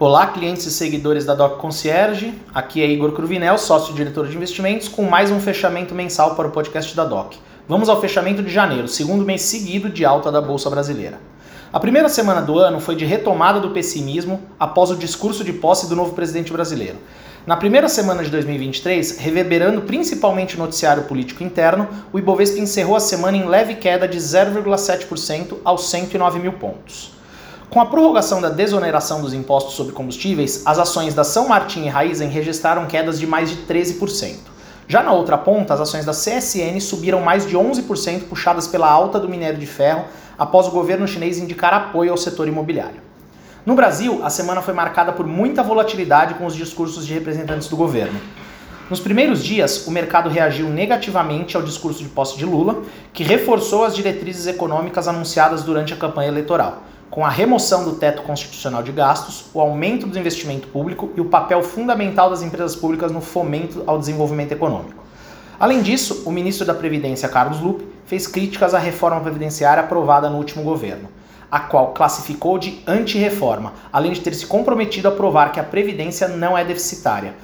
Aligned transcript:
Olá, 0.00 0.28
clientes 0.28 0.64
e 0.64 0.70
seguidores 0.70 1.24
da 1.24 1.34
Doc 1.34 1.58
Concierge. 1.58 2.32
Aqui 2.54 2.80
é 2.80 2.86
Igor 2.86 3.10
Cruvinel, 3.10 3.58
sócio-diretor 3.58 4.28
de 4.28 4.36
investimentos, 4.36 4.86
com 4.86 5.02
mais 5.02 5.28
um 5.28 5.40
fechamento 5.40 5.92
mensal 5.92 6.36
para 6.36 6.46
o 6.46 6.52
podcast 6.52 6.94
da 6.94 7.04
Doc. 7.04 7.34
Vamos 7.68 7.88
ao 7.88 8.00
fechamento 8.00 8.40
de 8.40 8.48
janeiro, 8.48 8.86
segundo 8.86 9.24
mês 9.24 9.42
seguido 9.42 9.90
de 9.90 10.04
alta 10.04 10.30
da 10.30 10.40
Bolsa 10.40 10.70
Brasileira. 10.70 11.18
A 11.72 11.80
primeira 11.80 12.08
semana 12.08 12.40
do 12.40 12.60
ano 12.60 12.78
foi 12.78 12.94
de 12.94 13.04
retomada 13.04 13.58
do 13.58 13.70
pessimismo 13.70 14.40
após 14.56 14.92
o 14.92 14.94
discurso 14.94 15.42
de 15.42 15.52
posse 15.54 15.88
do 15.88 15.96
novo 15.96 16.14
presidente 16.14 16.52
brasileiro. 16.52 16.98
Na 17.44 17.56
primeira 17.56 17.88
semana 17.88 18.22
de 18.22 18.30
2023, 18.30 19.18
reverberando 19.18 19.80
principalmente 19.80 20.54
o 20.54 20.60
noticiário 20.60 21.02
político 21.02 21.42
interno, 21.42 21.88
o 22.12 22.20
Ibovespa 22.20 22.60
encerrou 22.60 22.94
a 22.94 23.00
semana 23.00 23.36
em 23.36 23.48
leve 23.48 23.74
queda 23.74 24.06
de 24.06 24.18
0,7% 24.18 25.56
aos 25.64 25.90
109 25.90 26.38
mil 26.38 26.52
pontos. 26.52 27.17
Com 27.70 27.82
a 27.82 27.86
prorrogação 27.86 28.40
da 28.40 28.48
desoneração 28.48 29.20
dos 29.20 29.34
impostos 29.34 29.74
sobre 29.74 29.92
combustíveis, 29.92 30.62
as 30.64 30.78
ações 30.78 31.12
da 31.12 31.22
São 31.22 31.48
Martin 31.48 31.82
e 31.82 31.88
Raizen 31.88 32.30
registraram 32.30 32.86
quedas 32.86 33.20
de 33.20 33.26
mais 33.26 33.50
de 33.50 33.56
13%. 33.56 34.36
Já 34.88 35.02
na 35.02 35.12
outra 35.12 35.36
ponta, 35.36 35.74
as 35.74 35.80
ações 35.82 36.06
da 36.06 36.12
CSN 36.12 36.80
subiram 36.80 37.20
mais 37.20 37.46
de 37.46 37.54
11%, 37.54 38.22
puxadas 38.22 38.66
pela 38.66 38.90
alta 38.90 39.20
do 39.20 39.28
minério 39.28 39.58
de 39.58 39.66
ferro, 39.66 40.06
após 40.38 40.66
o 40.66 40.70
governo 40.70 41.06
chinês 41.06 41.36
indicar 41.36 41.74
apoio 41.74 42.10
ao 42.10 42.16
setor 42.16 42.48
imobiliário. 42.48 43.02
No 43.66 43.74
Brasil, 43.74 44.22
a 44.24 44.30
semana 44.30 44.62
foi 44.62 44.72
marcada 44.72 45.12
por 45.12 45.26
muita 45.26 45.62
volatilidade 45.62 46.34
com 46.34 46.46
os 46.46 46.56
discursos 46.56 47.06
de 47.06 47.12
representantes 47.12 47.68
do 47.68 47.76
governo. 47.76 48.18
Nos 48.88 48.98
primeiros 48.98 49.44
dias, 49.44 49.86
o 49.86 49.90
mercado 49.90 50.30
reagiu 50.30 50.70
negativamente 50.70 51.54
ao 51.54 51.62
discurso 51.62 52.02
de 52.02 52.08
posse 52.08 52.38
de 52.38 52.46
Lula, 52.46 52.82
que 53.12 53.22
reforçou 53.22 53.84
as 53.84 53.94
diretrizes 53.94 54.46
econômicas 54.46 55.06
anunciadas 55.06 55.62
durante 55.62 55.92
a 55.92 55.98
campanha 55.98 56.28
eleitoral 56.28 56.84
com 57.10 57.24
a 57.24 57.28
remoção 57.28 57.84
do 57.84 57.96
teto 57.96 58.22
constitucional 58.22 58.82
de 58.82 58.92
gastos, 58.92 59.46
o 59.54 59.60
aumento 59.60 60.06
do 60.06 60.18
investimento 60.18 60.68
público 60.68 61.10
e 61.16 61.20
o 61.20 61.26
papel 61.26 61.62
fundamental 61.62 62.28
das 62.28 62.42
empresas 62.42 62.76
públicas 62.76 63.10
no 63.10 63.20
fomento 63.20 63.82
ao 63.86 63.98
desenvolvimento 63.98 64.52
econômico. 64.52 65.02
Além 65.58 65.82
disso, 65.82 66.22
o 66.24 66.30
ministro 66.30 66.66
da 66.66 66.74
Previdência, 66.74 67.28
Carlos 67.28 67.60
Lupe, 67.60 67.88
fez 68.06 68.26
críticas 68.26 68.74
à 68.74 68.78
reforma 68.78 69.20
previdenciária 69.20 69.82
aprovada 69.82 70.30
no 70.30 70.36
último 70.36 70.62
governo, 70.62 71.08
a 71.50 71.60
qual 71.60 71.92
classificou 71.92 72.58
de 72.58 72.82
anti-reforma, 72.86 73.72
além 73.92 74.12
de 74.12 74.20
ter 74.20 74.34
se 74.34 74.46
comprometido 74.46 75.08
a 75.08 75.12
provar 75.12 75.50
que 75.50 75.58
a 75.58 75.64
Previdência 75.64 76.28
não 76.28 76.56
é 76.56 76.64
deficitária. 76.64 77.34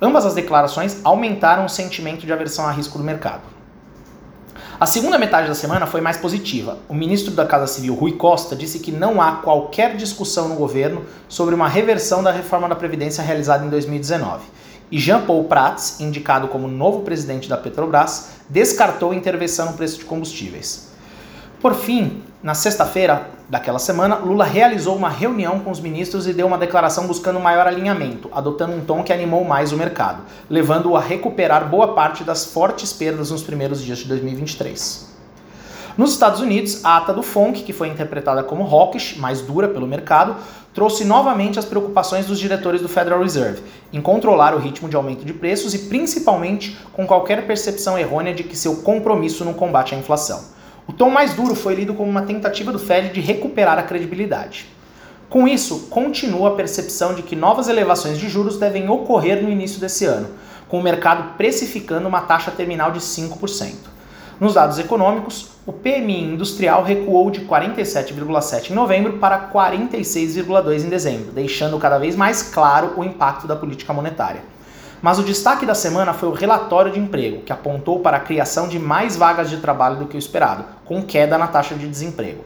Ambas 0.00 0.24
as 0.24 0.34
declarações 0.34 1.00
aumentaram 1.04 1.64
o 1.64 1.68
sentimento 1.68 2.24
de 2.24 2.32
aversão 2.32 2.66
a 2.66 2.70
risco 2.70 2.98
do 2.98 3.04
mercado. 3.04 3.51
A 4.82 4.86
segunda 4.86 5.16
metade 5.16 5.46
da 5.46 5.54
semana 5.54 5.86
foi 5.86 6.00
mais 6.00 6.16
positiva. 6.16 6.76
O 6.88 6.92
ministro 6.92 7.32
da 7.32 7.46
Casa 7.46 7.68
Civil, 7.68 7.94
Rui 7.94 8.14
Costa, 8.14 8.56
disse 8.56 8.80
que 8.80 8.90
não 8.90 9.22
há 9.22 9.36
qualquer 9.36 9.94
discussão 9.94 10.48
no 10.48 10.56
governo 10.56 11.04
sobre 11.28 11.54
uma 11.54 11.68
reversão 11.68 12.20
da 12.20 12.32
reforma 12.32 12.68
da 12.68 12.74
Previdência 12.74 13.22
realizada 13.22 13.64
em 13.64 13.68
2019. 13.68 14.42
E 14.90 14.98
Jean 14.98 15.20
Paul 15.20 15.44
Prats, 15.44 16.00
indicado 16.00 16.48
como 16.48 16.66
novo 16.66 17.02
presidente 17.02 17.48
da 17.48 17.56
Petrobras, 17.56 18.30
descartou 18.48 19.14
intervenção 19.14 19.66
no 19.66 19.74
preço 19.74 20.00
de 20.00 20.04
combustíveis. 20.04 20.88
Por 21.60 21.76
fim, 21.76 22.20
na 22.42 22.54
sexta-feira 22.54 23.28
daquela 23.48 23.78
semana, 23.78 24.16
Lula 24.16 24.44
realizou 24.44 24.96
uma 24.96 25.08
reunião 25.08 25.60
com 25.60 25.70
os 25.70 25.78
ministros 25.78 26.26
e 26.26 26.32
deu 26.32 26.44
uma 26.44 26.58
declaração 26.58 27.06
buscando 27.06 27.38
maior 27.38 27.68
alinhamento, 27.68 28.28
adotando 28.32 28.74
um 28.74 28.84
tom 28.84 29.04
que 29.04 29.12
animou 29.12 29.44
mais 29.44 29.70
o 29.70 29.76
mercado, 29.76 30.22
levando-o 30.50 30.96
a 30.96 31.00
recuperar 31.00 31.68
boa 31.68 31.94
parte 31.94 32.24
das 32.24 32.44
fortes 32.44 32.92
perdas 32.92 33.30
nos 33.30 33.44
primeiros 33.44 33.80
dias 33.80 33.98
de 33.98 34.06
2023. 34.06 35.12
Nos 35.96 36.12
Estados 36.12 36.40
Unidos, 36.40 36.84
a 36.84 36.96
ata 36.96 37.12
do 37.12 37.22
FONC, 37.22 37.62
que 37.62 37.72
foi 37.72 37.86
interpretada 37.86 38.42
como 38.42 38.64
hawkish, 38.64 39.18
mais 39.18 39.40
dura 39.40 39.68
pelo 39.68 39.86
mercado, 39.86 40.34
trouxe 40.74 41.04
novamente 41.04 41.60
as 41.60 41.64
preocupações 41.64 42.26
dos 42.26 42.40
diretores 42.40 42.80
do 42.80 42.88
Federal 42.88 43.22
Reserve 43.22 43.62
em 43.92 44.00
controlar 44.00 44.52
o 44.52 44.58
ritmo 44.58 44.88
de 44.88 44.96
aumento 44.96 45.24
de 45.24 45.32
preços 45.32 45.74
e 45.74 45.78
principalmente 45.78 46.76
com 46.92 47.06
qualquer 47.06 47.46
percepção 47.46 47.96
errônea 47.96 48.34
de 48.34 48.42
que 48.42 48.56
seu 48.56 48.76
compromisso 48.76 49.44
no 49.44 49.54
combate 49.54 49.94
à 49.94 49.98
inflação. 49.98 50.51
O 50.86 50.92
tom 50.92 51.10
mais 51.10 51.34
duro 51.34 51.54
foi 51.54 51.74
lido 51.74 51.94
como 51.94 52.10
uma 52.10 52.22
tentativa 52.22 52.72
do 52.72 52.78
Fed 52.78 53.12
de 53.12 53.20
recuperar 53.20 53.78
a 53.78 53.82
credibilidade. 53.82 54.66
Com 55.30 55.46
isso, 55.46 55.86
continua 55.88 56.50
a 56.50 56.54
percepção 56.54 57.14
de 57.14 57.22
que 57.22 57.36
novas 57.36 57.68
elevações 57.68 58.18
de 58.18 58.28
juros 58.28 58.58
devem 58.58 58.90
ocorrer 58.90 59.42
no 59.42 59.48
início 59.48 59.80
desse 59.80 60.04
ano, 60.04 60.28
com 60.68 60.78
o 60.78 60.82
mercado 60.82 61.36
precificando 61.36 62.08
uma 62.08 62.22
taxa 62.22 62.50
terminal 62.50 62.90
de 62.90 63.00
5%. 63.00 63.74
Nos 64.40 64.54
dados 64.54 64.78
econômicos, 64.78 65.52
o 65.64 65.72
PMI 65.72 66.24
industrial 66.34 66.82
recuou 66.82 67.30
de 67.30 67.42
47,7 67.42 68.70
em 68.70 68.74
novembro 68.74 69.18
para 69.18 69.48
46,2 69.52 70.84
em 70.84 70.88
dezembro, 70.88 71.30
deixando 71.30 71.78
cada 71.78 71.96
vez 71.96 72.16
mais 72.16 72.42
claro 72.42 72.94
o 72.96 73.04
impacto 73.04 73.46
da 73.46 73.54
política 73.54 73.92
monetária. 73.92 74.51
Mas 75.02 75.18
o 75.18 75.24
destaque 75.24 75.66
da 75.66 75.74
semana 75.74 76.12
foi 76.12 76.28
o 76.28 76.32
relatório 76.32 76.92
de 76.92 77.00
emprego, 77.00 77.42
que 77.42 77.52
apontou 77.52 77.98
para 77.98 78.18
a 78.18 78.20
criação 78.20 78.68
de 78.68 78.78
mais 78.78 79.16
vagas 79.16 79.50
de 79.50 79.56
trabalho 79.56 79.96
do 79.96 80.06
que 80.06 80.16
o 80.16 80.18
esperado, 80.18 80.64
com 80.84 81.02
queda 81.02 81.36
na 81.36 81.48
taxa 81.48 81.74
de 81.74 81.88
desemprego. 81.88 82.44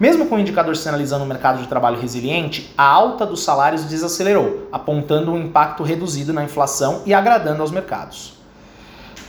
Mesmo 0.00 0.24
com 0.24 0.36
o 0.36 0.38
indicador 0.38 0.74
sinalizando 0.74 1.24
um 1.24 1.28
mercado 1.28 1.60
de 1.60 1.68
trabalho 1.68 2.00
resiliente, 2.00 2.72
a 2.76 2.84
alta 2.84 3.26
dos 3.26 3.44
salários 3.44 3.84
desacelerou, 3.84 4.66
apontando 4.72 5.30
um 5.30 5.38
impacto 5.38 5.82
reduzido 5.82 6.32
na 6.32 6.42
inflação 6.42 7.02
e 7.04 7.12
agradando 7.12 7.60
aos 7.60 7.70
mercados. 7.70 8.32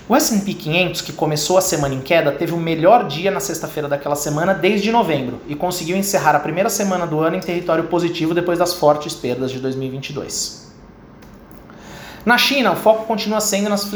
O 0.08 0.16
S&P 0.16 0.54
500, 0.54 1.02
que 1.02 1.12
começou 1.12 1.58
a 1.58 1.62
semana 1.62 1.94
em 1.94 2.00
queda, 2.00 2.32
teve 2.32 2.54
o 2.54 2.58
melhor 2.58 3.06
dia 3.06 3.32
na 3.32 3.42
sexta-feira 3.42 3.90
daquela 3.90 4.16
semana 4.16 4.54
desde 4.54 4.94
novembro 4.94 5.42
e 5.46 5.56
conseguiu 5.56 5.98
encerrar 5.98 6.38
a 6.38 6.40
primeira 6.40 6.70
semana 6.70 7.06
do 7.06 7.20
ano 7.20 7.36
em 7.36 7.42
território 7.42 7.84
positivo 7.86 8.34
depois 8.34 8.58
das 8.58 8.74
fortes 8.74 9.14
perdas 9.14 9.52
de 9.52 9.60
2022. 9.60 10.71
Na 12.24 12.38
China, 12.38 12.74
o 12.74 12.76
foco 12.76 13.06
continua 13.06 13.42
sendo 13.42 13.68
nas 13.68 13.90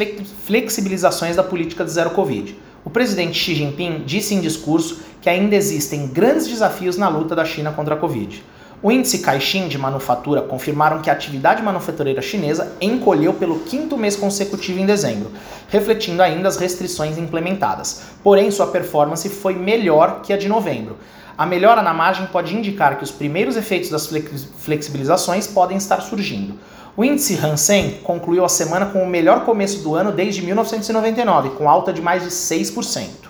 flexibilizações 0.46 1.36
da 1.36 1.44
política 1.44 1.86
de 1.86 1.92
zero 1.92 2.10
Covid. 2.10 2.58
O 2.84 2.90
presidente 2.90 3.38
Xi 3.38 3.54
Jinping 3.54 4.02
disse 4.04 4.34
em 4.34 4.42
discurso 4.42 5.00
que 5.22 5.30
ainda 5.30 5.56
existem 5.56 6.08
grandes 6.08 6.48
desafios 6.48 6.98
na 6.98 7.08
luta 7.08 7.36
da 7.36 7.46
China 7.46 7.72
contra 7.72 7.94
a 7.94 7.98
Covid. 7.98 8.44
O 8.82 8.92
índice 8.92 9.20
Caixin 9.20 9.68
de 9.68 9.78
manufatura 9.78 10.42
confirmaram 10.42 11.04
que 11.04 11.10
a 11.12 11.14
atividade 11.14 11.62
manufatureira 11.62 12.20
chinesa 12.20 12.76
encolheu 12.82 13.32
pelo 13.34 13.60
quinto 13.60 13.96
mês 13.96 14.16
consecutivo 14.16 14.80
em 14.80 14.88
dezembro, 14.88 15.32
refletindo 15.70 16.24
ainda 16.24 16.48
as 16.48 16.58
restrições 16.58 17.20
implementadas. 17.20 18.06
Porém, 18.24 18.50
sua 18.50 18.68
performance 18.68 19.30
foi 19.30 19.54
melhor 19.54 20.22
que 20.24 20.34
a 20.34 20.38
de 20.38 20.50
novembro. 20.50 20.98
A 21.38 21.46
melhora 21.46 21.84
na 21.84 21.94
margem 21.94 22.26
pode 22.28 22.56
indicar 22.56 22.98
que 22.98 23.04
os 23.04 23.12
primeiros 23.12 23.56
efeitos 23.56 23.92
das 23.92 24.10
flexibilizações 24.58 25.46
podem 25.46 25.78
estar 25.78 26.02
surgindo. 26.02 26.58
O 26.98 27.04
índice 27.04 27.38
Hansen 27.38 28.00
concluiu 28.04 28.46
a 28.46 28.50
semana 28.50 28.86
com 28.86 29.04
o 29.04 29.08
melhor 29.08 29.44
começo 29.44 29.80
do 29.80 29.96
ano 29.96 30.14
desde 30.14 30.42
1999, 30.42 31.50
com 31.50 31.70
alta 31.70 31.92
de 31.92 32.02
mais 32.02 32.24
de 32.24 32.30
6%. 32.30 33.26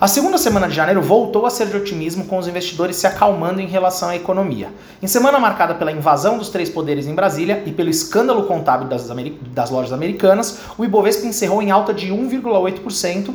A 0.00 0.06
segunda 0.06 0.38
semana 0.38 0.68
de 0.68 0.74
janeiro 0.74 1.02
voltou 1.02 1.46
a 1.46 1.50
ser 1.50 1.66
de 1.66 1.76
otimismo, 1.76 2.26
com 2.26 2.38
os 2.38 2.46
investidores 2.46 2.94
se 2.94 3.08
acalmando 3.08 3.60
em 3.60 3.66
relação 3.66 4.10
à 4.10 4.14
economia. 4.14 4.68
Em 5.02 5.08
semana 5.08 5.40
marcada 5.40 5.74
pela 5.74 5.90
invasão 5.90 6.38
dos 6.38 6.48
três 6.48 6.70
poderes 6.70 7.08
em 7.08 7.14
Brasília 7.14 7.64
e 7.66 7.72
pelo 7.72 7.90
escândalo 7.90 8.44
contábil 8.44 8.86
das, 8.86 9.08
das 9.52 9.70
lojas 9.70 9.92
americanas, 9.92 10.60
o 10.78 10.84
Ibovespa 10.84 11.26
encerrou 11.26 11.60
em 11.60 11.72
alta 11.72 11.92
de 11.92 12.12
1,8% 12.12 13.34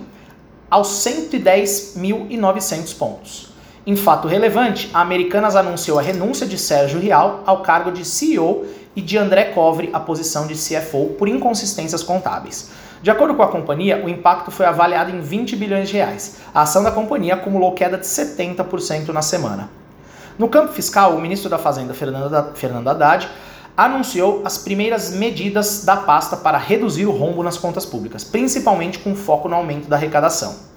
aos 0.69 0.87
110.900 1.03 2.97
pontos. 2.97 3.50
Em 3.83 3.95
fato 3.95 4.27
relevante, 4.27 4.91
a 4.93 5.01
Americanas 5.01 5.55
anunciou 5.55 5.97
a 5.97 6.03
renúncia 6.03 6.45
de 6.45 6.55
Sérgio 6.55 6.99
Rial 6.99 7.41
ao 7.47 7.63
cargo 7.63 7.91
de 7.91 8.05
CEO 8.05 8.63
e 8.95 9.01
de 9.01 9.17
André 9.17 9.45
Covre 9.45 9.89
à 9.91 9.99
posição 9.99 10.45
de 10.45 10.53
CFO 10.53 11.15
por 11.17 11.27
inconsistências 11.27 12.03
contábeis. 12.03 12.69
De 13.01 13.09
acordo 13.09 13.33
com 13.33 13.41
a 13.41 13.47
companhia, 13.47 14.05
o 14.05 14.07
impacto 14.07 14.51
foi 14.51 14.67
avaliado 14.67 15.09
em 15.09 15.19
20 15.19 15.55
bilhões 15.55 15.89
de 15.89 15.95
reais. 15.95 16.37
A 16.53 16.61
ação 16.61 16.83
da 16.83 16.91
companhia 16.91 17.33
acumulou 17.33 17.73
queda 17.73 17.97
de 17.97 18.05
70% 18.05 19.07
na 19.07 19.23
semana. 19.23 19.67
No 20.37 20.47
campo 20.47 20.71
fiscal, 20.73 21.15
o 21.15 21.19
ministro 21.19 21.49
da 21.49 21.57
Fazenda, 21.57 21.95
Fernando 21.95 22.87
Haddad, 22.87 23.27
anunciou 23.75 24.43
as 24.45 24.59
primeiras 24.59 25.11
medidas 25.11 25.83
da 25.83 25.97
pasta 25.97 26.37
para 26.37 26.59
reduzir 26.59 27.07
o 27.07 27.11
rombo 27.11 27.41
nas 27.41 27.57
contas 27.57 27.87
públicas, 27.87 28.23
principalmente 28.23 28.99
com 28.99 29.15
foco 29.15 29.49
no 29.49 29.55
aumento 29.55 29.87
da 29.89 29.95
arrecadação. 29.95 30.70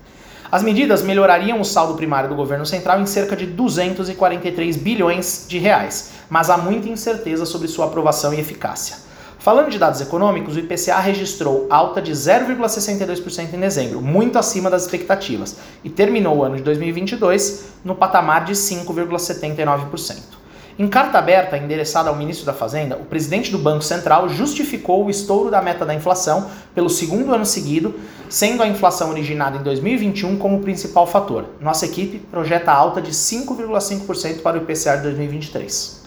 As 0.50 0.62
medidas 0.62 1.02
melhorariam 1.02 1.60
o 1.60 1.64
saldo 1.64 1.94
primário 1.94 2.28
do 2.28 2.34
governo 2.34 2.66
central 2.66 3.00
em 3.00 3.06
cerca 3.06 3.34
de 3.34 3.46
243 3.46 4.76
bilhões 4.76 5.46
de 5.48 5.58
reais, 5.58 6.12
mas 6.28 6.50
há 6.50 6.56
muita 6.56 6.88
incerteza 6.88 7.46
sobre 7.46 7.68
sua 7.68 7.86
aprovação 7.86 8.32
e 8.32 8.40
eficácia. 8.40 8.96
Falando 9.38 9.68
de 9.68 9.78
dados 9.78 10.00
econômicos, 10.00 10.56
o 10.56 10.58
IPCA 10.58 10.98
registrou 11.00 11.66
alta 11.68 12.00
de 12.00 12.12
0,62% 12.12 13.52
em 13.52 13.60
dezembro, 13.60 14.00
muito 14.00 14.38
acima 14.38 14.70
das 14.70 14.84
expectativas, 14.84 15.56
e 15.82 15.90
terminou 15.90 16.38
o 16.38 16.44
ano 16.44 16.56
de 16.56 16.62
2022 16.62 17.64
no 17.84 17.94
patamar 17.94 18.44
de 18.46 18.54
5,79%. 18.54 20.33
Em 20.76 20.88
carta 20.88 21.18
aberta 21.18 21.56
endereçada 21.56 22.10
ao 22.10 22.16
ministro 22.16 22.44
da 22.44 22.52
Fazenda, 22.52 22.96
o 22.96 23.04
presidente 23.04 23.48
do 23.52 23.58
Banco 23.58 23.84
Central 23.84 24.28
justificou 24.28 25.04
o 25.04 25.10
estouro 25.10 25.48
da 25.48 25.62
meta 25.62 25.86
da 25.86 25.94
inflação 25.94 26.50
pelo 26.74 26.90
segundo 26.90 27.32
ano 27.32 27.46
seguido, 27.46 27.94
sendo 28.28 28.60
a 28.60 28.66
inflação 28.66 29.10
originada 29.10 29.56
em 29.56 29.62
2021 29.62 30.36
como 30.36 30.62
principal 30.62 31.06
fator. 31.06 31.44
Nossa 31.60 31.86
equipe 31.86 32.18
projeta 32.18 32.72
alta 32.72 33.00
de 33.00 33.12
5,5% 33.12 34.42
para 34.42 34.58
o 34.58 34.62
IPCA 34.62 34.96
de 34.96 35.02
2023. 35.04 36.02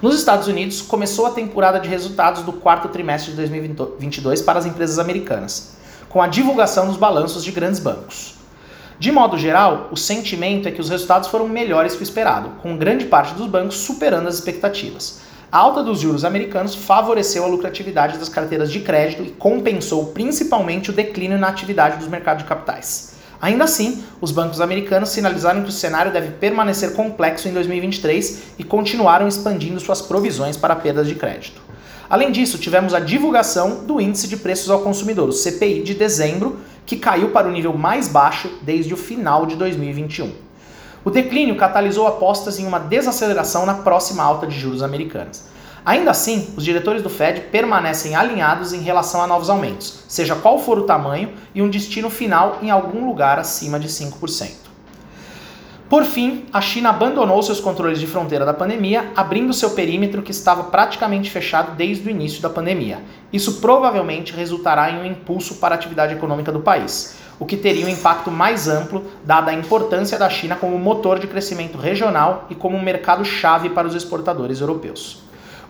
Nos 0.00 0.14
Estados 0.14 0.48
Unidos, 0.48 0.80
começou 0.80 1.26
a 1.26 1.32
temporada 1.32 1.78
de 1.78 1.90
resultados 1.90 2.42
do 2.42 2.54
quarto 2.54 2.88
trimestre 2.88 3.32
de 3.32 3.36
2022 3.36 4.40
para 4.40 4.60
as 4.60 4.64
empresas 4.64 4.98
americanas, 4.98 5.74
com 6.08 6.22
a 6.22 6.26
divulgação 6.26 6.86
dos 6.86 6.96
balanços 6.96 7.44
de 7.44 7.52
grandes 7.52 7.80
bancos. 7.80 8.41
De 9.02 9.10
modo 9.10 9.36
geral, 9.36 9.88
o 9.90 9.96
sentimento 9.96 10.68
é 10.68 10.70
que 10.70 10.80
os 10.80 10.88
resultados 10.88 11.28
foram 11.28 11.48
melhores 11.48 11.96
que 11.96 12.02
o 12.02 12.04
esperado, 12.04 12.50
com 12.62 12.76
grande 12.76 13.06
parte 13.06 13.34
dos 13.34 13.48
bancos 13.48 13.78
superando 13.78 14.28
as 14.28 14.36
expectativas. 14.36 15.18
A 15.50 15.58
alta 15.58 15.82
dos 15.82 15.98
juros 15.98 16.24
americanos 16.24 16.76
favoreceu 16.76 17.42
a 17.42 17.48
lucratividade 17.48 18.16
das 18.16 18.28
carteiras 18.28 18.70
de 18.70 18.78
crédito 18.78 19.24
e 19.24 19.30
compensou 19.32 20.12
principalmente 20.12 20.90
o 20.90 20.92
declínio 20.92 21.36
na 21.36 21.48
atividade 21.48 21.98
dos 21.98 22.06
mercados 22.06 22.44
de 22.44 22.48
capitais. 22.48 23.14
Ainda 23.40 23.64
assim, 23.64 24.04
os 24.20 24.30
bancos 24.30 24.60
americanos 24.60 25.08
sinalizaram 25.08 25.64
que 25.64 25.70
o 25.70 25.72
cenário 25.72 26.12
deve 26.12 26.34
permanecer 26.34 26.92
complexo 26.92 27.48
em 27.48 27.52
2023 27.52 28.54
e 28.56 28.62
continuaram 28.62 29.26
expandindo 29.26 29.80
suas 29.80 30.00
provisões 30.00 30.56
para 30.56 30.76
perdas 30.76 31.08
de 31.08 31.16
crédito. 31.16 31.60
Além 32.08 32.30
disso, 32.30 32.58
tivemos 32.58 32.94
a 32.94 33.00
divulgação 33.00 33.84
do 33.84 34.00
Índice 34.00 34.28
de 34.28 34.36
Preços 34.36 34.70
ao 34.70 34.82
Consumidor, 34.82 35.28
o 35.28 35.32
CPI 35.32 35.82
de 35.82 35.94
dezembro, 35.94 36.58
que 36.84 36.96
caiu 36.96 37.30
para 37.30 37.48
o 37.48 37.52
nível 37.52 37.72
mais 37.72 38.08
baixo 38.08 38.50
desde 38.62 38.92
o 38.92 38.96
final 38.96 39.46
de 39.46 39.56
2021. 39.56 40.32
O 41.04 41.10
declínio 41.10 41.56
catalisou 41.56 42.06
apostas 42.06 42.58
em 42.58 42.66
uma 42.66 42.78
desaceleração 42.78 43.66
na 43.66 43.74
próxima 43.74 44.22
alta 44.22 44.46
de 44.46 44.58
juros 44.58 44.82
americanas. 44.82 45.50
Ainda 45.84 46.12
assim, 46.12 46.54
os 46.56 46.64
diretores 46.64 47.02
do 47.02 47.10
Fed 47.10 47.40
permanecem 47.50 48.14
alinhados 48.14 48.72
em 48.72 48.80
relação 48.80 49.20
a 49.20 49.26
novos 49.26 49.50
aumentos, 49.50 50.04
seja 50.06 50.36
qual 50.36 50.60
for 50.60 50.78
o 50.78 50.84
tamanho, 50.84 51.32
e 51.52 51.60
um 51.60 51.68
destino 51.68 52.08
final 52.08 52.58
em 52.62 52.70
algum 52.70 53.04
lugar 53.04 53.40
acima 53.40 53.80
de 53.80 53.88
5%. 53.88 54.61
Por 55.92 56.04
fim, 56.04 56.46
a 56.50 56.58
China 56.62 56.88
abandonou 56.88 57.42
seus 57.42 57.60
controles 57.60 58.00
de 58.00 58.06
fronteira 58.06 58.46
da 58.46 58.54
pandemia, 58.54 59.12
abrindo 59.14 59.52
seu 59.52 59.72
perímetro 59.72 60.22
que 60.22 60.30
estava 60.30 60.64
praticamente 60.64 61.30
fechado 61.30 61.76
desde 61.76 62.08
o 62.08 62.10
início 62.10 62.40
da 62.40 62.48
pandemia. 62.48 63.02
Isso 63.30 63.60
provavelmente 63.60 64.32
resultará 64.32 64.90
em 64.90 65.00
um 65.00 65.04
impulso 65.04 65.56
para 65.56 65.74
a 65.74 65.76
atividade 65.76 66.14
econômica 66.14 66.50
do 66.50 66.60
país, 66.60 67.18
o 67.38 67.44
que 67.44 67.58
teria 67.58 67.84
um 67.84 67.90
impacto 67.90 68.30
mais 68.30 68.68
amplo, 68.68 69.04
dada 69.22 69.50
a 69.50 69.54
importância 69.54 70.18
da 70.18 70.30
China 70.30 70.56
como 70.56 70.78
motor 70.78 71.18
de 71.18 71.26
crescimento 71.26 71.76
regional 71.76 72.46
e 72.48 72.54
como 72.54 72.74
um 72.74 72.82
mercado-chave 72.82 73.68
para 73.68 73.86
os 73.86 73.94
exportadores 73.94 74.62
europeus. 74.62 75.22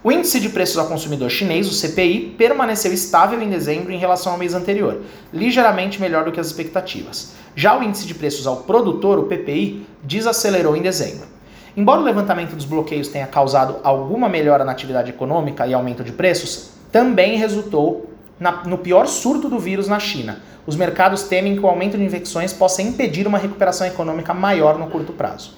O 0.05 0.11
índice 0.11 0.41
de 0.41 0.49
preços 0.49 0.79
ao 0.79 0.89
consumidor 0.89 1.31
chinês, 1.31 1.69
o 1.69 1.73
CPI, 1.73 2.35
permaneceu 2.37 2.93
estável 2.93 3.41
em 3.41 3.49
dezembro 3.49 3.93
em 3.93 3.99
relação 3.99 4.33
ao 4.33 4.39
mês 4.39 4.53
anterior, 4.53 5.01
ligeiramente 5.33 6.01
melhor 6.01 6.25
do 6.25 6.33
que 6.33 6.41
as 6.41 6.49
expectativas. 6.49 7.35
Já 7.55 7.79
o 7.79 7.85
índice 7.85 8.05
de 8.05 8.13
preços 8.13 8.45
ao 8.45 8.57
produtor, 8.57 9.21
o 9.21 9.25
PPI, 9.25 9.87
desacelerou 10.03 10.77
em 10.77 10.83
dezembro. 10.83 11.29
Embora 11.77 12.01
o 12.01 12.05
levantamento 12.05 12.57
dos 12.57 12.65
bloqueios 12.65 13.07
tenha 13.07 13.29
causado 13.29 13.77
alguma 13.85 14.29
melhora 14.29 14.65
na 14.65 14.73
atividade 14.73 15.11
econômica 15.11 15.69
e 15.69 15.73
aumento 15.73 16.03
de 16.03 16.11
preços, 16.11 16.71
também 16.91 17.37
resultou 17.37 18.11
na, 18.41 18.65
no 18.65 18.79
pior 18.79 19.07
surto 19.07 19.49
do 19.49 19.61
vírus 19.61 19.87
na 19.87 20.01
China. 20.01 20.41
Os 20.67 20.75
mercados 20.75 21.23
temem 21.23 21.55
que 21.55 21.63
o 21.63 21.69
aumento 21.69 21.97
de 21.97 22.03
infecções 22.03 22.53
possa 22.53 22.83
impedir 22.83 23.25
uma 23.25 23.39
recuperação 23.39 23.87
econômica 23.87 24.35
maior 24.35 24.77
no 24.77 24.89
curto 24.89 25.13
prazo. 25.13 25.55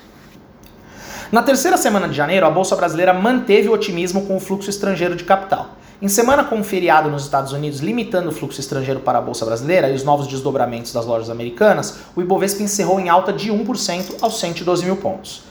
Na 1.33 1.43
terceira 1.43 1.77
semana 1.77 2.09
de 2.09 2.15
janeiro, 2.15 2.47
a 2.47 2.51
Bolsa 2.51 2.77
Brasileira 2.77 3.13
manteve 3.13 3.69
o 3.69 3.73
otimismo 3.73 4.27
com 4.27 4.37
o 4.37 4.41
fluxo 4.41 4.69
estrangeiro 4.69 5.17
de 5.17 5.25
capital. 5.25 5.77
Em 6.03 6.09
semana 6.09 6.45
com 6.45 6.63
feriado 6.63 7.11
nos 7.11 7.25
Estados 7.25 7.53
Unidos 7.53 7.81
limitando 7.81 8.29
o 8.29 8.33
fluxo 8.33 8.61
estrangeiro 8.61 9.01
para 9.01 9.19
a 9.19 9.23
Bolsa 9.23 9.47
Brasileira 9.47 9.89
e 9.89 9.95
os 9.95 10.05
novos 10.05 10.27
desdobramentos 10.27 10.93
das 10.93 11.07
lojas 11.07 11.31
americanas, 11.31 11.99
o 12.15 12.21
Ibovespa 12.21 12.63
encerrou 12.63 13.01
em 13.01 13.09
alta 13.09 13.33
de 13.33 13.51
1% 13.51 14.17
aos 14.21 14.39
112 14.39 14.85
mil 14.85 14.97
pontos. 14.97 15.43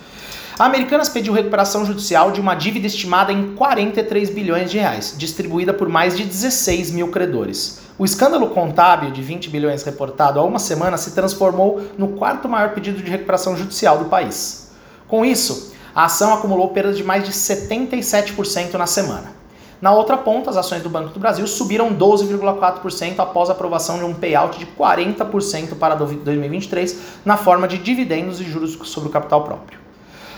A 0.59 0.65
Americanas 0.65 1.09
pediu 1.09 1.33
recuperação 1.33 1.83
judicial 1.83 2.31
de 2.31 2.39
uma 2.39 2.53
dívida 2.53 2.85
estimada 2.85 3.33
em 3.33 3.55
43 3.55 4.29
bilhões 4.29 4.69
de 4.69 4.77
reais, 4.77 5.15
distribuída 5.17 5.73
por 5.73 5.89
mais 5.89 6.15
de 6.15 6.23
16 6.23 6.91
mil 6.91 7.07
credores. 7.07 7.79
O 7.97 8.05
escândalo 8.05 8.51
contábil 8.51 9.09
de 9.09 9.23
20 9.23 9.49
bilhões 9.49 9.81
reportado 9.81 10.39
há 10.39 10.43
uma 10.43 10.59
semana 10.59 10.97
se 10.97 11.11
transformou 11.11 11.81
no 11.97 12.09
quarto 12.09 12.47
maior 12.47 12.69
pedido 12.75 13.01
de 13.01 13.09
recuperação 13.09 13.57
judicial 13.57 13.97
do 13.97 14.05
país. 14.05 14.62
Com 15.07 15.23
isso, 15.25 15.73
a 15.93 16.05
ação 16.05 16.33
acumulou 16.33 16.69
perdas 16.69 16.97
de 16.97 17.03
mais 17.03 17.23
de 17.23 17.31
77% 17.31 18.73
na 18.73 18.87
semana. 18.87 19.43
Na 19.83 19.91
outra 19.91 20.15
ponta, 20.15 20.49
as 20.49 20.55
ações 20.55 20.81
do 20.81 20.89
Banco 20.89 21.09
do 21.09 21.19
Brasil 21.19 21.45
subiram 21.45 21.93
12,4% 21.93 23.19
após 23.19 23.49
a 23.49 23.51
aprovação 23.51 23.97
de 23.97 24.05
um 24.05 24.13
payout 24.13 24.57
de 24.57 24.65
40% 24.65 25.75
para 25.77 25.93
2023 25.93 26.97
na 27.25 27.35
forma 27.35 27.67
de 27.67 27.77
dividendos 27.77 28.39
e 28.39 28.45
juros 28.45 28.79
sobre 28.85 29.09
o 29.09 29.11
capital 29.11 29.43
próprio. 29.43 29.77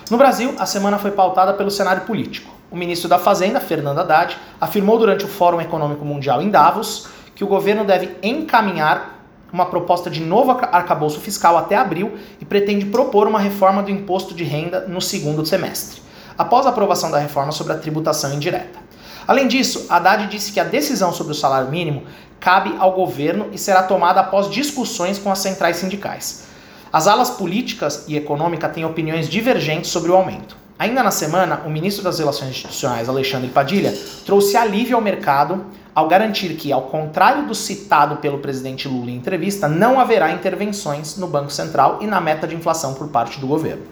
No 0.09 0.17
Brasil, 0.17 0.56
a 0.57 0.65
semana 0.65 0.97
foi 0.97 1.11
pautada 1.11 1.53
pelo 1.53 1.69
cenário 1.69 2.06
político. 2.06 2.51
O 2.71 2.75
ministro 2.75 3.07
da 3.07 3.19
Fazenda, 3.19 3.59
Fernando 3.59 4.00
Haddad, 4.00 4.35
afirmou 4.59 4.97
durante 4.97 5.25
o 5.25 5.27
Fórum 5.27 5.61
Econômico 5.61 6.03
Mundial 6.03 6.41
em 6.41 6.50
Davos 6.50 7.07
que 7.35 7.44
o 7.44 7.47
governo 7.47 7.85
deve 7.85 8.18
encaminhar 8.23 9.14
uma 9.56 9.68
proposta 9.68 10.10
de 10.10 10.19
novo 10.19 10.52
arcabouço 10.52 11.22
fiscal 11.22 11.57
até 11.57 11.78
abril 11.78 12.18
e 12.42 12.46
pretende 12.46 12.86
propor 12.86 13.25
uma 13.25 13.40
reforma 13.40 13.81
do 13.81 13.90
imposto 13.90 14.34
de 14.34 14.44
renda 14.44 14.81
no 14.81 15.00
segundo 15.00 15.46
semestre, 15.46 16.02
após 16.38 16.66
a 16.66 16.69
aprovação 16.69 17.10
da 17.10 17.19
reforma 17.19 17.54
sobre 17.54 17.72
a 17.72 17.78
tributação 17.78 18.34
indireta. 18.34 18.78
Além 19.25 19.48
disso, 19.48 19.86
Haddad 19.90 20.28
disse 20.28 20.52
que 20.52 20.60
a 20.60 20.66
decisão 20.66 21.13
sobre 21.13 21.31
o 21.31 21.36
salário 21.36 21.72
mínimo 21.72 22.04
cabe 22.38 22.75
ao 22.78 22.92
governo 22.92 23.48
e 23.54 23.57
será 23.57 23.84
tomada 23.84 24.19
após 24.19 24.50
discussões 24.50 25.18
com 25.18 25.31
as 25.31 25.40
centrais 25.40 25.78
sindicais. 25.78 26.44
As 26.92 27.07
alas 27.07 27.30
políticas 27.30 28.04
e 28.10 28.18
econômica 28.18 28.68
têm 28.68 28.84
opiniões 28.84 29.30
divergentes 29.30 29.90
sobre 29.90 30.12
o 30.12 30.16
aumento. 30.16 30.57
Ainda 30.78 31.02
na 31.02 31.12
semana, 31.12 31.62
o 31.66 31.69
ministro 31.69 32.04
das 32.04 32.19
Relações 32.19 32.50
Institucionais, 32.50 33.07
Alexandre 33.07 33.48
Padilha, 33.48 33.98
trouxe 34.25 34.57
alívio 34.57 34.98
ao 34.98 35.02
mercado 35.02 35.66
ao 35.95 36.09
garantir 36.09 36.56
que, 36.56 36.74
ao 36.74 36.81
contrário 36.83 37.47
do 37.47 37.56
citado 37.56 38.18
pelo 38.18 38.39
presidente 38.39 38.86
Lula 38.86 39.09
em 39.09 39.15
entrevista, 39.15 39.69
não 39.69 39.97
haverá 39.97 40.30
intervenções 40.33 41.15
no 41.15 41.25
Banco 41.25 41.50
Central 41.50 42.00
e 42.01 42.06
na 42.06 42.19
meta 42.19 42.45
de 42.45 42.53
inflação 42.53 42.94
por 42.94 43.07
parte 43.07 43.39
do 43.39 43.47
governo. 43.47 43.83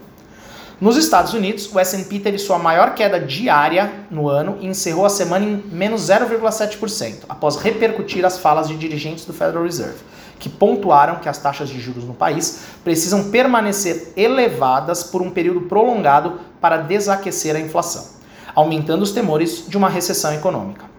Nos 0.81 0.97
Estados 0.97 1.33
Unidos, 1.33 1.73
o 1.73 1.79
S&P 1.79 2.19
teve 2.19 2.37
sua 2.37 2.59
maior 2.59 2.93
queda 2.93 3.17
diária 3.17 3.89
no 4.11 4.27
ano 4.27 4.57
e 4.59 4.67
encerrou 4.67 5.05
a 5.05 5.09
semana 5.09 5.45
em 5.45 5.63
menos 5.71 6.01
0,7%, 6.09 7.19
após 7.29 7.55
repercutir 7.55 8.25
as 8.25 8.37
falas 8.37 8.67
de 8.67 8.75
dirigentes 8.75 9.23
do 9.23 9.31
Federal 9.31 9.63
Reserve, 9.63 9.99
que 10.37 10.49
pontuaram 10.49 11.21
que 11.21 11.29
as 11.29 11.37
taxas 11.37 11.69
de 11.69 11.79
juros 11.79 12.03
no 12.03 12.13
país 12.13 12.63
precisam 12.83 13.29
permanecer 13.29 14.11
elevadas 14.17 15.03
por 15.05 15.21
um 15.21 15.29
período 15.29 15.61
prolongado 15.61 16.37
para 16.59 16.75
desaquecer 16.75 17.55
a 17.55 17.61
inflação, 17.61 18.05
aumentando 18.53 19.03
os 19.03 19.11
temores 19.11 19.63
de 19.69 19.77
uma 19.77 19.87
recessão 19.87 20.33
econômica. 20.33 20.92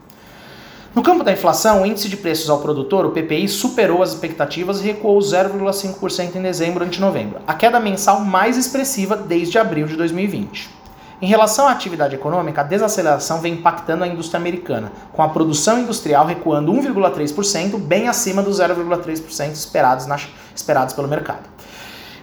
No 0.95 1.03
campo 1.03 1.25
da 1.25 1.33
inflação, 1.33 1.83
o 1.83 1.87
índice 1.87 2.09
de 2.09 2.17
preços 2.17 2.49
ao 2.49 2.61
produtor, 2.61 3.05
o 3.05 3.11
PPI, 3.11 3.49
superou 3.49 4.01
as 4.01 4.11
expectativas 4.11 4.79
e 4.79 4.85
recuou 4.85 5.19
0,5% 5.19 6.37
em 6.37 6.43
dezembro 6.43 6.85
ante 6.85 7.01
novembro, 7.01 7.41
a 7.49 7.53
queda 7.53 7.81
mensal 7.81 8.21
mais 8.21 8.57
expressiva 8.57 9.17
desde 9.17 9.59
abril 9.59 9.89
de 9.89 9.97
2020. 9.97 10.71
Em 11.21 11.27
relação 11.27 11.67
à 11.67 11.73
atividade 11.73 12.15
econômica, 12.15 12.61
a 12.61 12.65
desaceleração 12.65 13.41
vem 13.41 13.55
impactando 13.55 14.05
a 14.05 14.07
indústria 14.07 14.39
americana, 14.39 14.93
com 15.13 15.21
a 15.21 15.29
produção 15.29 15.81
industrial 15.81 16.27
recuando 16.27 16.73
1,3%, 16.73 17.77
bem 17.77 18.07
acima 18.07 18.41
dos 18.41 18.61
0,3% 18.61 19.51
esperados, 19.51 20.07
esperados 20.55 20.95
pelo 20.95 21.09
mercado, 21.09 21.49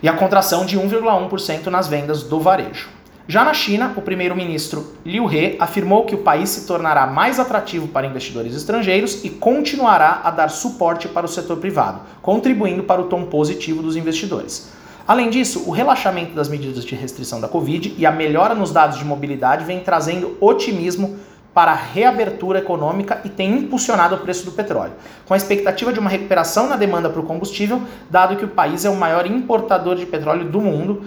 e 0.02 0.08
a 0.08 0.14
contração 0.14 0.66
de 0.66 0.80
1,1% 0.80 1.68
nas 1.68 1.90
vendas 1.90 2.24
do 2.24 2.40
varejo. 2.40 3.01
Já 3.28 3.46
na 3.46 3.54
China, 3.54 3.94
o 3.96 4.02
primeiro-ministro 4.02 4.94
Liu 5.06 5.32
He 5.32 5.56
afirmou 5.60 6.06
que 6.06 6.16
o 6.16 6.20
país 6.20 6.50
se 6.50 6.66
tornará 6.66 7.06
mais 7.06 7.40
atrativo 7.40 7.88
para 7.88 8.08
investidores 8.08 8.56
estrangeiros 8.56 9.24
e 9.24 9.30
continuará 9.30 10.22
a 10.24 10.32
dar 10.32 10.50
suporte 10.50 11.08
para 11.08 11.26
o 11.26 11.30
setor 11.30 11.58
privado, 11.58 12.02
contribuindo 12.22 12.84
para 12.84 13.00
o 13.00 13.06
tom 13.06 13.26
positivo 13.26 13.84
dos 13.84 13.96
investidores. 13.96 14.72
Além 15.08 15.30
disso, 15.30 15.64
o 15.68 15.72
relaxamento 15.72 16.34
das 16.34 16.50
medidas 16.50 16.84
de 16.84 16.96
restrição 16.96 17.40
da 17.40 17.48
Covid 17.48 17.94
e 17.98 18.06
a 18.06 18.12
melhora 18.12 18.56
nos 18.56 18.72
dados 18.72 18.98
de 18.98 19.06
mobilidade 19.06 19.66
vem 19.66 19.82
trazendo 19.82 20.36
otimismo 20.40 21.20
para 21.54 21.72
a 21.72 21.76
reabertura 21.76 22.60
econômica 22.60 23.22
e 23.26 23.30
tem 23.30 23.52
impulsionado 23.52 24.16
o 24.16 24.20
preço 24.20 24.46
do 24.46 24.52
petróleo, 24.52 24.94
com 25.26 25.34
a 25.34 25.38
expectativa 25.38 25.92
de 25.92 26.00
uma 26.00 26.10
recuperação 26.10 26.68
na 26.68 26.78
demanda 26.78 27.10
por 27.10 27.26
combustível, 27.26 27.82
dado 28.10 28.38
que 28.38 28.46
o 28.46 28.50
país 28.50 28.86
é 28.86 28.90
o 28.90 28.96
maior 28.96 29.26
importador 29.26 29.96
de 29.96 30.06
petróleo 30.06 30.46
do 30.46 30.62
mundo, 30.62 31.04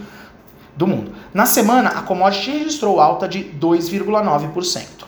do 0.76 0.86
mundo. 0.86 1.12
Na 1.32 1.46
semana, 1.46 1.90
a 1.90 2.02
commodity 2.02 2.50
registrou 2.50 3.00
alta 3.00 3.28
de 3.28 3.44
2,9%. 3.44 5.04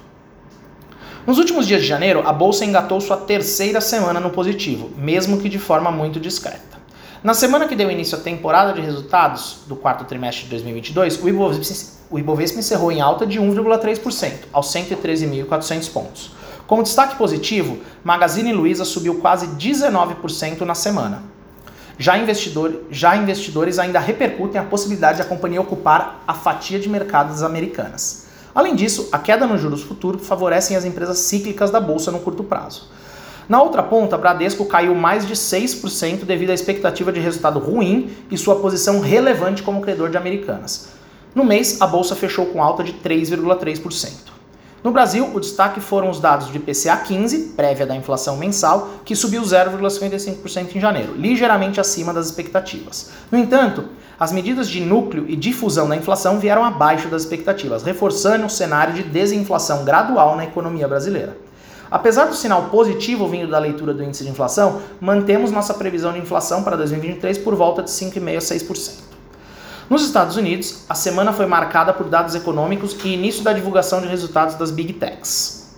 Nos 1.26 1.38
últimos 1.38 1.66
dias 1.66 1.82
de 1.82 1.88
janeiro, 1.88 2.22
a 2.24 2.32
bolsa 2.32 2.64
engatou 2.64 3.00
sua 3.00 3.16
terceira 3.16 3.80
semana 3.80 4.20
no 4.20 4.30
positivo, 4.30 4.90
mesmo 4.96 5.40
que 5.40 5.48
de 5.48 5.58
forma 5.58 5.90
muito 5.90 6.20
discreta. 6.20 6.76
Na 7.24 7.34
semana 7.34 7.66
que 7.66 7.74
deu 7.74 7.90
início 7.90 8.16
à 8.16 8.20
temporada 8.20 8.72
de 8.72 8.80
resultados 8.80 9.58
do 9.66 9.74
quarto 9.74 10.04
trimestre 10.04 10.44
de 10.44 10.50
2022, 10.50 11.20
o 11.20 12.18
Ibovespa, 12.18 12.60
encerrou 12.60 12.92
em 12.92 13.00
alta 13.00 13.26
de 13.26 13.40
1,3%, 13.40 14.32
aos 14.52 14.72
113.400 14.72 15.90
pontos. 15.90 16.30
Como 16.68 16.84
destaque 16.84 17.16
positivo, 17.16 17.78
Magazine 18.04 18.52
Luiza 18.52 18.84
subiu 18.84 19.16
quase 19.16 19.48
19% 19.48 20.60
na 20.60 20.76
semana, 20.76 21.24
já, 21.98 22.18
investidor, 22.18 22.82
já 22.90 23.16
investidores 23.16 23.78
ainda 23.78 23.98
repercutem 23.98 24.60
a 24.60 24.64
possibilidade 24.64 25.16
de 25.16 25.22
a 25.22 25.26
companhia 25.26 25.60
ocupar 25.60 26.22
a 26.26 26.34
fatia 26.34 26.78
de 26.78 26.88
mercado 26.88 27.28
das 27.28 27.42
americanas. 27.42 28.26
Além 28.54 28.74
disso, 28.74 29.08
a 29.12 29.18
queda 29.18 29.46
nos 29.46 29.60
juros 29.60 29.82
futuros 29.82 30.26
favorecem 30.26 30.76
as 30.76 30.84
empresas 30.84 31.18
cíclicas 31.18 31.70
da 31.70 31.80
bolsa 31.80 32.10
no 32.10 32.20
curto 32.20 32.44
prazo. 32.44 32.88
Na 33.48 33.62
outra 33.62 33.82
ponta, 33.82 34.18
Bradesco 34.18 34.64
caiu 34.66 34.94
mais 34.94 35.26
de 35.26 35.34
6% 35.34 36.24
devido 36.24 36.50
à 36.50 36.54
expectativa 36.54 37.12
de 37.12 37.20
resultado 37.20 37.58
ruim 37.58 38.10
e 38.30 38.36
sua 38.36 38.56
posição 38.56 39.00
relevante 39.00 39.62
como 39.62 39.80
credor 39.80 40.10
de 40.10 40.16
Americanas. 40.16 40.88
No 41.34 41.44
mês, 41.44 41.80
a 41.80 41.86
bolsa 41.86 42.16
fechou 42.16 42.46
com 42.46 42.62
alta 42.62 42.82
de 42.82 42.94
3,3%. 42.94 44.35
No 44.86 44.92
Brasil, 44.92 45.32
o 45.34 45.40
destaque 45.40 45.80
foram 45.80 46.08
os 46.08 46.20
dados 46.20 46.48
de 46.48 46.58
IPCA 46.58 46.96
15, 46.98 47.54
prévia 47.56 47.84
da 47.84 47.96
inflação 47.96 48.36
mensal, 48.36 48.90
que 49.04 49.16
subiu 49.16 49.42
0,55% 49.42 50.76
em 50.76 50.80
janeiro, 50.80 51.12
ligeiramente 51.16 51.80
acima 51.80 52.14
das 52.14 52.26
expectativas. 52.26 53.10
No 53.28 53.36
entanto, 53.36 53.86
as 54.16 54.30
medidas 54.30 54.68
de 54.68 54.80
núcleo 54.80 55.24
e 55.28 55.34
difusão 55.34 55.88
da 55.88 55.96
inflação 55.96 56.38
vieram 56.38 56.64
abaixo 56.64 57.08
das 57.08 57.22
expectativas, 57.22 57.82
reforçando 57.82 58.46
o 58.46 58.48
cenário 58.48 58.94
de 58.94 59.02
desinflação 59.02 59.84
gradual 59.84 60.36
na 60.36 60.44
economia 60.44 60.86
brasileira. 60.86 61.36
Apesar 61.90 62.26
do 62.26 62.36
sinal 62.36 62.66
positivo 62.66 63.26
vindo 63.26 63.50
da 63.50 63.58
leitura 63.58 63.92
do 63.92 64.04
índice 64.04 64.22
de 64.22 64.30
inflação, 64.30 64.82
mantemos 65.00 65.50
nossa 65.50 65.74
previsão 65.74 66.12
de 66.12 66.20
inflação 66.20 66.62
para 66.62 66.76
2023 66.76 67.38
por 67.38 67.56
volta 67.56 67.82
de 67.82 67.90
5,5% 67.90 68.36
a 68.36 68.40
6%. 68.40 69.15
Nos 69.88 70.02
Estados 70.02 70.36
Unidos, 70.36 70.84
a 70.88 70.96
semana 70.96 71.32
foi 71.32 71.46
marcada 71.46 71.92
por 71.92 72.08
dados 72.08 72.34
econômicos 72.34 72.96
e 73.04 73.08
início 73.14 73.44
da 73.44 73.52
divulgação 73.52 74.00
de 74.00 74.08
resultados 74.08 74.56
das 74.56 74.72
Big 74.72 74.94
Techs. 74.94 75.76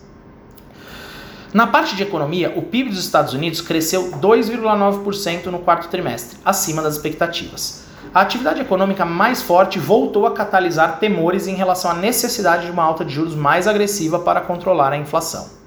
Na 1.53 1.67
parte 1.67 1.95
de 1.95 2.01
economia, 2.01 2.51
o 2.55 2.63
PIB 2.63 2.89
dos 2.89 2.99
Estados 2.99 3.33
Unidos 3.33 3.61
cresceu 3.61 4.13
2,9% 4.13 5.45
no 5.45 5.59
quarto 5.59 5.89
trimestre, 5.89 6.39
acima 6.43 6.81
das 6.81 6.95
expectativas. 6.95 7.83
A 8.11 8.21
atividade 8.21 8.59
econômica 8.59 9.05
mais 9.05 9.43
forte 9.43 9.77
voltou 9.77 10.25
a 10.25 10.31
catalisar 10.31 10.97
temores 10.97 11.47
em 11.47 11.53
relação 11.53 11.91
à 11.91 11.93
necessidade 11.93 12.65
de 12.65 12.71
uma 12.71 12.83
alta 12.83 13.05
de 13.05 13.13
juros 13.13 13.35
mais 13.35 13.67
agressiva 13.67 14.17
para 14.17 14.41
controlar 14.41 14.91
a 14.91 14.97
inflação. 14.97 15.58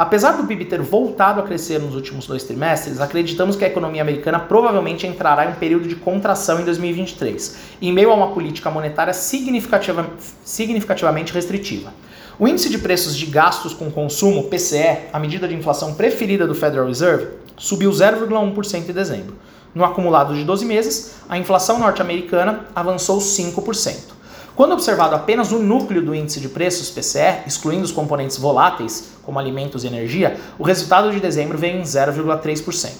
Apesar 0.00 0.32
do 0.32 0.44
PIB 0.44 0.64
ter 0.64 0.80
voltado 0.80 1.40
a 1.40 1.42
crescer 1.42 1.78
nos 1.78 1.94
últimos 1.94 2.26
dois 2.26 2.42
trimestres, 2.42 3.02
acreditamos 3.02 3.54
que 3.54 3.66
a 3.66 3.68
economia 3.68 4.00
americana 4.00 4.40
provavelmente 4.40 5.06
entrará 5.06 5.44
em 5.44 5.50
um 5.50 5.56
período 5.56 5.86
de 5.86 5.94
contração 5.94 6.58
em 6.58 6.64
2023, 6.64 7.58
em 7.82 7.92
meio 7.92 8.10
a 8.10 8.14
uma 8.14 8.32
política 8.32 8.70
monetária 8.70 9.12
significativa, 9.12 10.08
significativamente 10.42 11.34
restritiva. 11.34 11.92
O 12.38 12.48
índice 12.48 12.70
de 12.70 12.78
preços 12.78 13.14
de 13.14 13.26
gastos 13.26 13.74
com 13.74 13.90
consumo, 13.90 14.44
PCE, 14.44 15.00
a 15.12 15.18
medida 15.18 15.46
de 15.46 15.54
inflação 15.54 15.92
preferida 15.92 16.46
do 16.46 16.54
Federal 16.54 16.86
Reserve, 16.86 17.34
subiu 17.58 17.90
0,1% 17.90 18.88
em 18.88 18.92
dezembro. 18.94 19.36
No 19.74 19.84
acumulado 19.84 20.32
de 20.32 20.44
12 20.44 20.64
meses, 20.64 21.16
a 21.28 21.36
inflação 21.36 21.78
norte-americana 21.78 22.64
avançou 22.74 23.18
5%. 23.18 24.19
Quando 24.60 24.72
observado 24.72 25.14
apenas 25.16 25.52
o 25.52 25.58
núcleo 25.58 26.02
do 26.02 26.14
índice 26.14 26.38
de 26.38 26.46
preços, 26.46 26.90
PCE, 26.90 27.44
excluindo 27.46 27.82
os 27.82 27.92
componentes 27.92 28.36
voláteis, 28.36 29.12
como 29.22 29.38
alimentos 29.38 29.84
e 29.84 29.86
energia, 29.86 30.38
o 30.58 30.62
resultado 30.62 31.10
de 31.10 31.18
dezembro 31.18 31.56
veio 31.56 31.78
em 31.78 31.82
0,3%. 31.82 32.90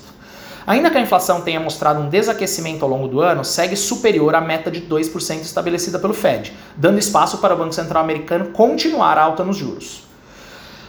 Ainda 0.66 0.90
que 0.90 0.96
a 0.96 1.02
inflação 1.02 1.42
tenha 1.42 1.60
mostrado 1.60 2.00
um 2.00 2.08
desaquecimento 2.08 2.82
ao 2.82 2.90
longo 2.90 3.08
do 3.08 3.20
ano, 3.20 3.44
segue 3.44 3.76
superior 3.76 4.34
à 4.34 4.40
meta 4.40 4.70
de 4.70 4.80
2% 4.80 5.42
estabelecida 5.42 5.98
pelo 5.98 6.14
Fed, 6.14 6.50
dando 6.78 6.98
espaço 6.98 7.36
para 7.36 7.52
o 7.52 7.58
Banco 7.58 7.74
Central 7.74 8.04
americano 8.04 8.52
continuar 8.52 9.18
alta 9.18 9.44
nos 9.44 9.58
juros. 9.58 10.09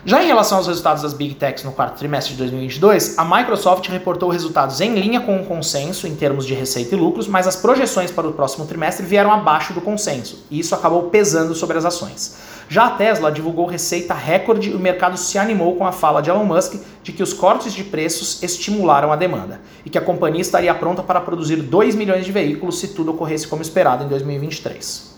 Já 0.03 0.23
em 0.23 0.25
relação 0.25 0.57
aos 0.57 0.65
resultados 0.65 1.03
das 1.03 1.13
Big 1.13 1.35
Techs 1.35 1.63
no 1.63 1.71
quarto 1.71 1.99
trimestre 1.99 2.33
de 2.33 2.39
2022, 2.39 3.19
a 3.19 3.23
Microsoft 3.23 3.87
reportou 3.87 4.29
resultados 4.29 4.81
em 4.81 4.95
linha 4.95 5.21
com 5.21 5.39
o 5.39 5.45
consenso 5.45 6.07
em 6.07 6.15
termos 6.15 6.47
de 6.47 6.55
receita 6.55 6.95
e 6.95 6.97
lucros, 6.97 7.27
mas 7.27 7.45
as 7.45 7.55
projeções 7.55 8.09
para 8.09 8.27
o 8.27 8.33
próximo 8.33 8.65
trimestre 8.65 9.05
vieram 9.05 9.31
abaixo 9.31 9.73
do 9.73 9.81
consenso, 9.81 10.43
e 10.49 10.59
isso 10.59 10.73
acabou 10.73 11.03
pesando 11.03 11.53
sobre 11.53 11.77
as 11.77 11.85
ações. 11.85 12.35
Já 12.67 12.87
a 12.87 12.91
Tesla 12.91 13.31
divulgou 13.31 13.67
receita 13.67 14.15
recorde 14.15 14.71
e 14.71 14.73
o 14.73 14.79
mercado 14.79 15.17
se 15.17 15.37
animou 15.37 15.75
com 15.75 15.85
a 15.85 15.91
fala 15.91 16.19
de 16.19 16.31
Elon 16.31 16.45
Musk 16.45 16.81
de 17.03 17.11
que 17.11 17.21
os 17.21 17.31
cortes 17.31 17.71
de 17.71 17.83
preços 17.83 18.41
estimularam 18.41 19.11
a 19.11 19.15
demanda 19.15 19.61
e 19.85 19.89
que 19.89 19.99
a 19.99 20.01
companhia 20.01 20.41
estaria 20.41 20.73
pronta 20.73 21.03
para 21.03 21.21
produzir 21.21 21.57
2 21.57 21.93
milhões 21.93 22.25
de 22.25 22.31
veículos 22.31 22.79
se 22.79 22.87
tudo 22.87 23.11
ocorresse 23.11 23.47
como 23.47 23.61
esperado 23.61 24.03
em 24.03 24.07
2023. 24.07 25.10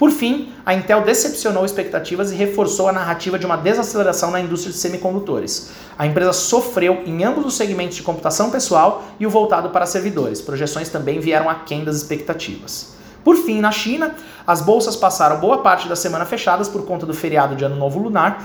Por 0.00 0.10
fim, 0.10 0.50
a 0.64 0.72
Intel 0.72 1.02
decepcionou 1.02 1.62
expectativas 1.62 2.32
e 2.32 2.34
reforçou 2.34 2.88
a 2.88 2.92
narrativa 2.92 3.38
de 3.38 3.44
uma 3.44 3.58
desaceleração 3.58 4.30
na 4.30 4.40
indústria 4.40 4.72
de 4.72 4.78
semicondutores. 4.78 5.72
A 5.98 6.06
empresa 6.06 6.32
sofreu 6.32 7.02
em 7.04 7.22
ambos 7.22 7.44
os 7.44 7.52
segmentos 7.54 7.96
de 7.96 8.02
computação 8.02 8.50
pessoal 8.50 9.04
e 9.20 9.26
o 9.26 9.30
voltado 9.30 9.68
para 9.68 9.84
servidores. 9.84 10.40
Projeções 10.40 10.88
também 10.88 11.20
vieram 11.20 11.50
aquém 11.50 11.84
das 11.84 11.96
expectativas. 11.96 12.94
Por 13.22 13.36
fim, 13.36 13.60
na 13.60 13.70
China, 13.70 14.14
as 14.46 14.62
bolsas 14.62 14.96
passaram 14.96 15.38
boa 15.38 15.58
parte 15.58 15.86
da 15.86 15.94
semana 15.94 16.24
fechadas 16.24 16.66
por 16.66 16.86
conta 16.86 17.04
do 17.04 17.12
feriado 17.12 17.54
de 17.54 17.62
Ano 17.62 17.76
Novo 17.76 17.98
Lunar 17.98 18.42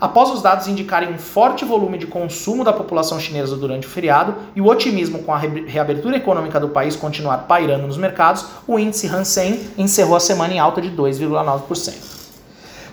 Após 0.00 0.30
os 0.30 0.40
dados 0.40 0.68
indicarem 0.68 1.12
um 1.12 1.18
forte 1.18 1.64
volume 1.64 1.98
de 1.98 2.06
consumo 2.06 2.62
da 2.62 2.72
população 2.72 3.18
chinesa 3.18 3.56
durante 3.56 3.84
o 3.84 3.90
feriado 3.90 4.32
e 4.54 4.60
o 4.60 4.66
otimismo 4.66 5.18
com 5.24 5.34
a 5.34 5.38
reabertura 5.38 6.16
econômica 6.16 6.60
do 6.60 6.68
país 6.68 6.94
continuar 6.94 7.38
pairando 7.48 7.88
nos 7.88 7.96
mercados, 7.96 8.46
o 8.64 8.78
índice 8.78 9.08
Hansen 9.08 9.58
encerrou 9.76 10.14
a 10.14 10.20
semana 10.20 10.54
em 10.54 10.60
alta 10.60 10.80
de 10.80 10.92
2,9%. 10.92 11.94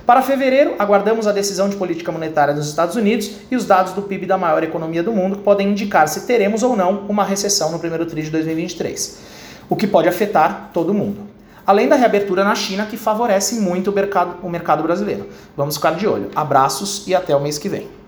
Para 0.04 0.24
fevereiro, 0.24 0.74
aguardamos 0.80 1.28
a 1.28 1.32
decisão 1.32 1.70
de 1.70 1.76
política 1.76 2.12
monetária 2.12 2.56
dos 2.56 2.68
Estados 2.68 2.96
Unidos 2.96 3.30
e 3.52 3.56
os 3.56 3.66
dados 3.66 3.94
do 3.94 4.02
PIB 4.02 4.26
da 4.26 4.38
maior 4.38 4.64
economia 4.64 5.04
do 5.04 5.12
mundo 5.12 5.38
que 5.38 5.44
podem 5.44 5.70
indicar 5.70 6.08
se 6.08 6.26
teremos 6.26 6.64
ou 6.64 6.76
não 6.76 7.06
uma 7.08 7.24
recessão 7.24 7.72
no 7.72 7.78
primeiro 7.78 8.06
trimestre 8.08 8.32
de 8.32 8.46
2023, 8.46 9.20
o 9.70 9.76
que 9.76 9.86
pode 9.86 10.08
afetar 10.08 10.72
todo 10.74 10.92
mundo 10.92 11.35
além 11.66 11.88
da 11.88 11.96
reabertura 11.96 12.44
na 12.44 12.56
China, 12.56 12.86
que 12.86 12.98
favorece 12.98 13.56
muito 13.56 13.92
o 13.92 13.94
mercado, 13.94 14.36
o 14.44 14.50
mercado 14.50 14.84
brasileiro. 14.84 15.28
Vamos 15.56 15.76
ficar 15.76 15.92
de 15.92 16.08
olho. 16.08 16.30
Abraços 16.36 17.08
e 17.08 17.16
até 17.16 17.36
o 17.36 17.40
mês 17.40 17.58
que 17.58 17.70
vem. 17.70 18.05